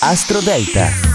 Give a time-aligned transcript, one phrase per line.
[0.00, 1.13] Astro Delta.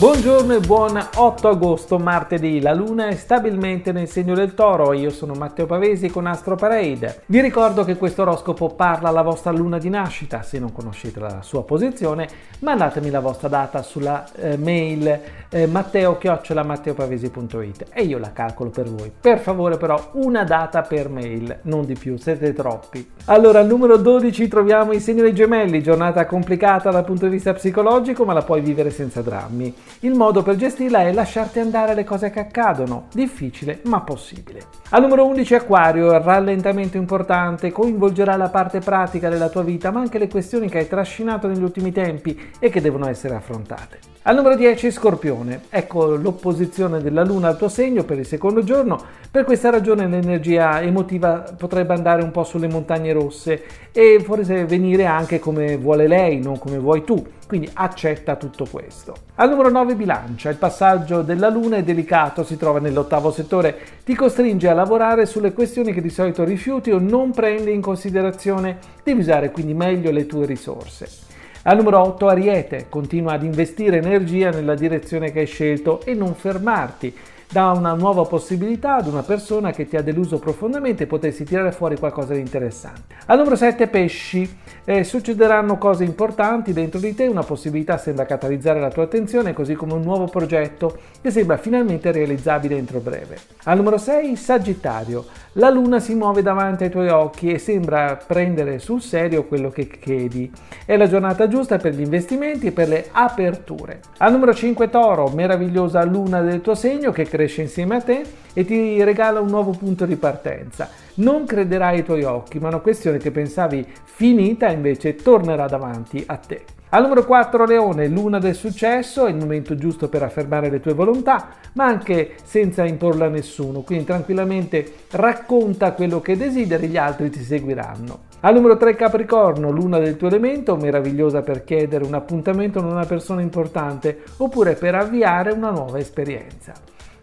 [0.00, 2.62] Buongiorno e buon 8 agosto, martedì.
[2.62, 4.94] La luna è stabilmente nel segno del toro.
[4.94, 7.24] Io sono Matteo Pavesi con Astro Parade.
[7.26, 10.40] Vi ricordo che questo oroscopo parla alla vostra luna di nascita.
[10.40, 12.26] Se non conoscete la sua posizione,
[12.60, 15.20] mandatemi la vostra data sulla eh, mail
[15.50, 19.12] eh, matteo-matteopavesi.it e io la calcolo per voi.
[19.20, 23.06] Per favore, però, una data per mail, non di più, siete troppi.
[23.26, 25.82] Allora, al numero 12 troviamo i segni dei gemelli.
[25.82, 29.88] Giornata complicata dal punto di vista psicologico, ma la puoi vivere senza drammi.
[30.00, 34.62] Il modo per gestirla è lasciarti andare le cose che accadono, difficile ma possibile.
[34.90, 40.00] Al numero 11 Aquario, il rallentamento importante coinvolgerà la parte pratica della tua vita, ma
[40.00, 43.98] anche le questioni che hai trascinato negli ultimi tempi e che devono essere affrontate.
[44.24, 49.02] Al numero 10 Scorpione, ecco l'opposizione della Luna al tuo segno per il secondo giorno,
[49.30, 55.06] per questa ragione l'energia emotiva potrebbe andare un po' sulle montagne rosse e forse venire
[55.06, 57.26] anche come vuole lei, non come vuoi tu.
[57.46, 59.14] Quindi accetta tutto questo.
[59.36, 64.14] Al numero 9 bilancia, il passaggio della Luna è delicato, si trova nell'ottavo settore, ti
[64.14, 69.20] costringe a lavorare sulle questioni che di solito rifiuti o non prendi in considerazione, devi
[69.20, 71.29] usare quindi meglio le tue risorse.
[71.62, 76.34] Al numero 8 Ariete, continua ad investire energia nella direzione che hai scelto e non
[76.34, 77.14] fermarti
[77.50, 81.72] dà una nuova possibilità ad una persona che ti ha deluso profondamente e potessi tirare
[81.72, 83.16] fuori qualcosa di interessante.
[83.26, 84.48] Al numero 7 pesci,
[84.84, 89.74] eh, succederanno cose importanti dentro di te, una possibilità sembra catalizzare la tua attenzione, così
[89.74, 93.36] come un nuovo progetto che sembra finalmente realizzabile entro breve.
[93.64, 98.78] Al numero 6 Sagittario, la luna si muove davanti ai tuoi occhi e sembra prendere
[98.78, 100.50] sul serio quello che chiedi.
[100.84, 104.00] È la giornata giusta per gli investimenti e per le aperture.
[104.18, 108.64] Al numero 5 Toro, meravigliosa luna del tuo segno che cresce insieme a te e
[108.66, 110.90] ti regala un nuovo punto di partenza.
[111.14, 116.36] Non crederai ai tuoi occhi, ma una questione che pensavi finita invece tornerà davanti a
[116.36, 116.64] te.
[116.90, 120.92] Al numero 4 Leone, luna del successo, è il momento giusto per affermare le tue
[120.92, 127.30] volontà, ma anche senza imporla a nessuno, quindi tranquillamente racconta quello che desideri, gli altri
[127.30, 128.28] ti seguiranno.
[128.40, 133.04] Al numero 3 Capricorno, luna del tuo elemento, meravigliosa per chiedere un appuntamento con una
[133.04, 136.72] persona importante oppure per avviare una nuova esperienza.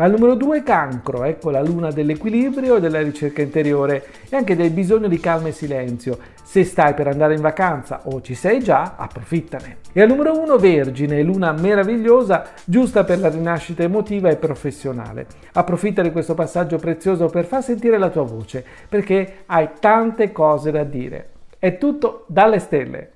[0.00, 5.08] Al numero 2 cancro, ecco la luna dell'equilibrio della ricerca interiore e anche del bisogno
[5.08, 6.16] di calma e silenzio.
[6.40, 9.78] Se stai per andare in vacanza o ci sei già, approfittane.
[9.92, 15.26] E al numero 1 vergine, luna meravigliosa, giusta per la rinascita emotiva e professionale.
[15.54, 20.70] Approfitta di questo passaggio prezioso per far sentire la tua voce, perché hai tante cose
[20.70, 21.30] da dire.
[21.58, 23.10] È tutto dalle stelle.